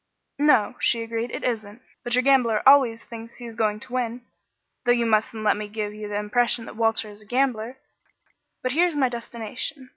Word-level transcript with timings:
"No," 0.39 0.77
she 0.79 1.03
agreed, 1.03 1.29
"it 1.29 1.43
isn't. 1.43 1.79
But 2.03 2.15
your 2.15 2.23
gambler 2.23 2.67
always 2.67 3.03
thinks 3.03 3.35
he 3.35 3.45
is 3.45 3.55
going 3.55 3.79
to 3.81 3.93
win 3.93 4.25
though 4.83 4.91
you 4.91 5.05
mustn't 5.05 5.43
let 5.43 5.57
me 5.57 5.67
give 5.67 5.93
you 5.93 6.07
the 6.07 6.15
impression 6.17 6.65
that 6.65 6.75
Walter 6.75 7.07
is 7.07 7.21
a 7.21 7.25
gambler. 7.27 7.77
But 8.63 8.71
here 8.71 8.87
is 8.87 8.95
my 8.95 9.09
destination. 9.09 9.89